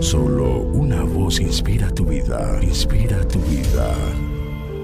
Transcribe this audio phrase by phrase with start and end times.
[0.00, 3.94] Solo una voz inspira tu vida, inspira tu vida.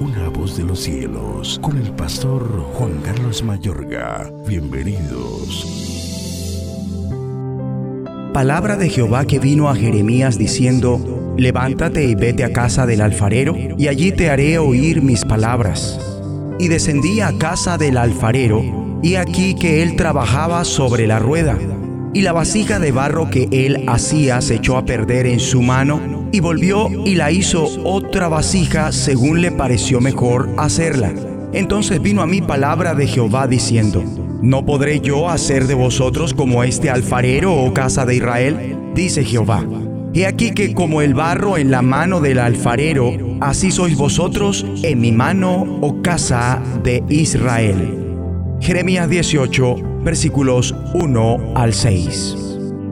[0.00, 2.42] Una voz de los cielos, con el pastor
[2.74, 4.30] Juan Carlos Mayorga.
[4.46, 5.66] Bienvenidos.
[8.32, 13.56] Palabra de Jehová que vino a Jeremías diciendo, Levántate y vete a casa del alfarero,
[13.76, 15.98] y allí te haré oír mis palabras.
[16.58, 18.62] Y descendí a casa del alfarero,
[19.02, 21.58] y aquí que él trabajaba sobre la rueda
[22.14, 26.28] y la vasija de barro que él hacía se echó a perder en su mano,
[26.32, 31.12] y volvió y la hizo otra vasija según le pareció mejor hacerla.
[31.52, 34.02] Entonces vino a mí palabra de Jehová diciendo,
[34.40, 38.76] ¿no podré yo hacer de vosotros como este alfarero o oh casa de Israel?
[38.94, 39.64] Dice Jehová.
[40.14, 45.00] He aquí que como el barro en la mano del alfarero, así sois vosotros en
[45.00, 47.98] mi mano, oh casa de Israel.
[48.60, 52.36] Jeremías 18, versículos 1 al 6.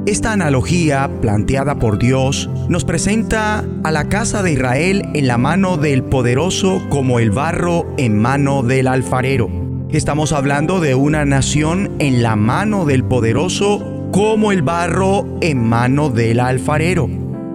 [0.07, 5.77] Esta analogía planteada por Dios nos presenta a la casa de Israel en la mano
[5.77, 9.51] del poderoso como el barro en mano del alfarero.
[9.91, 16.09] Estamos hablando de una nación en la mano del poderoso como el barro en mano
[16.09, 17.09] del alfarero.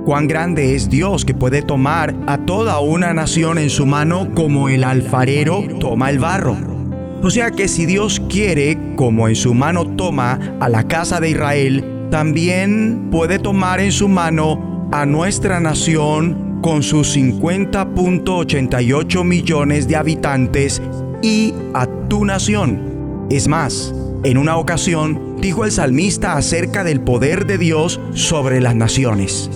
[0.05, 4.69] Cuán grande es Dios que puede tomar a toda una nación en su mano como
[4.69, 6.74] el alfarero toma el barro.
[7.25, 11.31] O sea que si Dios quiere, como en su mano toma a la casa de
[11.31, 19.95] Israel, también puede tomar en su mano a nuestra nación con sus 50.88 millones de
[19.95, 20.83] habitantes
[21.23, 23.25] y a tu nación.
[23.31, 23.91] Es más,
[24.23, 29.49] en una ocasión dijo el salmista acerca del poder de Dios sobre las naciones.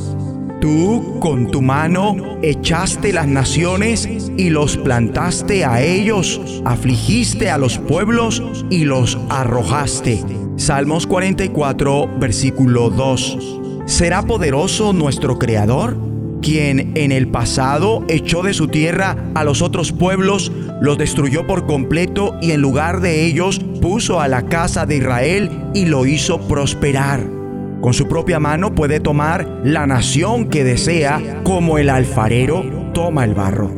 [0.61, 7.77] Tú con tu mano echaste las naciones y los plantaste a ellos, afligiste a los
[7.77, 10.21] pueblos y los arrojaste.
[10.57, 13.59] Salmos 44, versículo 2.
[13.85, 16.09] ¿Será poderoso nuestro Creador?
[16.41, 21.65] quien en el pasado echó de su tierra a los otros pueblos, los destruyó por
[21.65, 26.39] completo y en lugar de ellos puso a la casa de Israel y lo hizo
[26.47, 27.38] prosperar.
[27.81, 33.33] Con su propia mano puede tomar la nación que desea como el alfarero toma el
[33.33, 33.71] barro.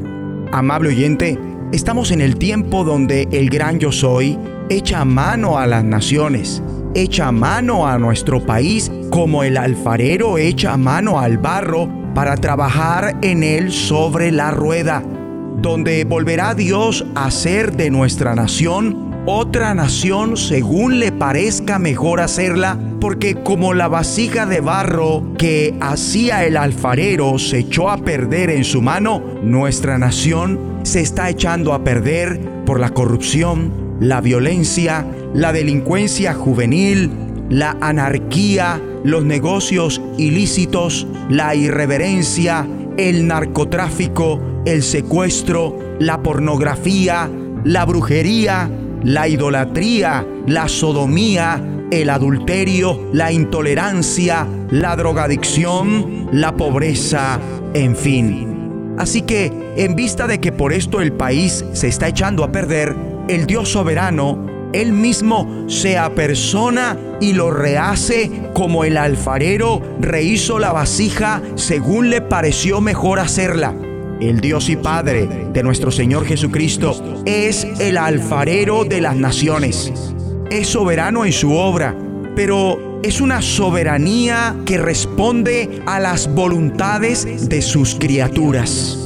[0.52, 1.38] Amable oyente,
[1.72, 6.64] estamos en el tiempo donde el gran yo soy echa mano a las naciones,
[6.96, 13.44] echa mano a nuestro país como el alfarero echa mano al barro para trabajar en
[13.44, 15.04] él sobre la rueda,
[15.62, 22.78] donde volverá Dios a ser de nuestra nación otra nación según le parezca mejor hacerla,
[23.00, 28.64] porque como la vasija de barro que hacía el alfarero se echó a perder en
[28.64, 35.54] su mano, nuestra nación se está echando a perder por la corrupción, la violencia, la
[35.54, 37.12] delincuencia juvenil,
[37.50, 42.68] la anarquía, los negocios ilícitos, la irreverencia,
[42.98, 47.30] el narcotráfico, el secuestro, la pornografía,
[47.64, 48.70] la brujería,
[49.04, 57.40] la idolatría, la sodomía, el adulterio, la intolerancia, la drogadicción, la pobreza,
[57.74, 58.96] en fin.
[58.98, 62.96] Así que, en vista de que por esto el país se está echando a perder,
[63.28, 70.72] el Dios soberano, Él mismo se apersona y lo rehace como el alfarero rehizo la
[70.72, 73.76] vasija según le pareció mejor hacerla
[74.22, 79.92] el Dios y Padre de nuestro Señor Jesucristo, es el alfarero de las naciones.
[80.50, 81.96] Es soberano en su obra,
[82.36, 88.98] pero es una soberanía que responde a las voluntades de sus criaturas.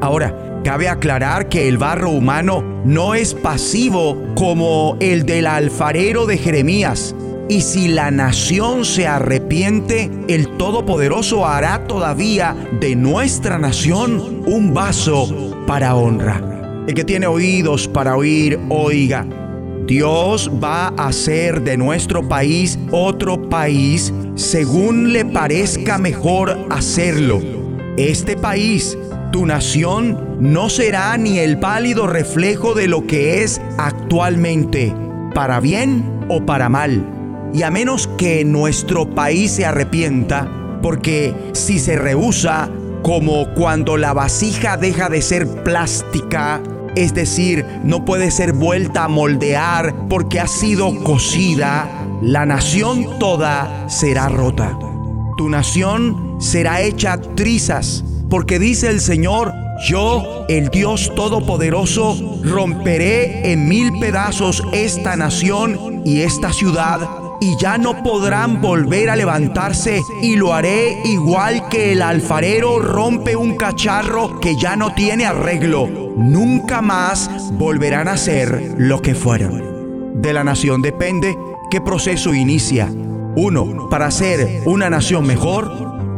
[0.00, 6.38] Ahora, cabe aclarar que el barro humano no es pasivo como el del alfarero de
[6.38, 7.14] Jeremías,
[7.48, 15.54] y si la nación se arrepiente, el Todopoderoso hará todavía de nuestra nación un vaso
[15.66, 16.84] para honra.
[16.86, 19.26] El que tiene oídos para oír, oiga.
[19.86, 27.42] Dios va a hacer de nuestro país otro país según le parezca mejor hacerlo.
[27.98, 28.96] Este país,
[29.30, 34.94] tu nación, no será ni el pálido reflejo de lo que es actualmente,
[35.34, 37.14] para bien o para mal
[37.54, 42.68] y a menos que nuestro país se arrepienta, porque si se rehúsa,
[43.02, 46.60] como cuando la vasija deja de ser plástica,
[46.96, 51.88] es decir, no puede ser vuelta a moldear porque ha sido cocida,
[52.22, 54.76] la nación toda será rota.
[55.36, 59.52] Tu nación será hecha trizas, porque dice el Señor,
[59.88, 67.78] yo, el Dios Todopoderoso, romperé en mil pedazos esta nación y esta ciudad y ya
[67.78, 74.40] no podrán volver a levantarse y lo haré igual que el alfarero rompe un cacharro
[74.40, 75.88] que ya no tiene arreglo.
[76.16, 80.22] Nunca más volverán a ser lo que fueron.
[80.22, 81.36] De la nación depende
[81.70, 82.88] qué proceso inicia.
[83.36, 85.70] Uno, para ser una nación mejor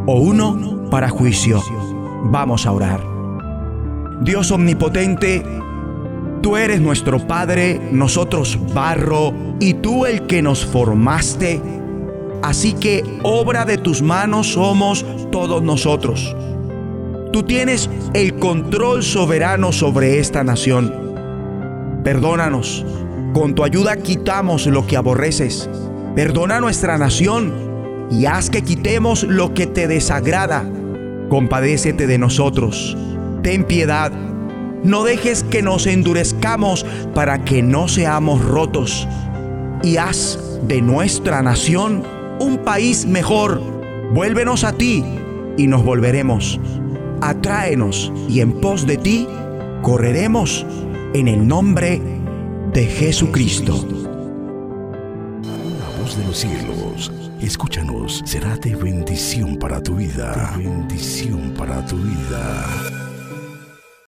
[0.07, 1.63] o uno para juicio.
[2.25, 3.01] Vamos a orar.
[4.21, 5.43] Dios omnipotente,
[6.43, 11.61] Tú eres nuestro Padre, nosotros barro, y tú el que nos formaste.
[12.43, 16.37] Así que obra de tus manos somos todos nosotros.
[17.33, 20.95] Tú tienes el control soberano sobre esta nación.
[22.05, 22.87] Perdónanos.
[23.35, 25.69] Con tu ayuda quitamos lo que aborreces.
[26.15, 27.53] Perdona nuestra nación
[28.11, 30.65] y haz que quitemos lo que te desagrada.
[31.29, 32.97] Compadécete de nosotros.
[33.43, 34.13] Ten piedad
[34.85, 36.85] no dejes que nos endurezcamos
[37.15, 39.09] para que no seamos rotos.
[39.83, 42.03] Y haz de nuestra nación
[42.41, 43.61] un país mejor.
[44.13, 45.05] Vuélvenos a ti
[45.57, 46.61] y nos volveremos.
[47.21, 49.27] Atráenos y en pos de ti
[49.83, 50.67] correremos
[51.15, 52.01] en el nombre
[52.73, 53.87] de Jesucristo.
[55.43, 60.55] La voz de los cielos, escúchanos, será de bendición para tu vida.
[60.57, 63.06] bendición para tu vida.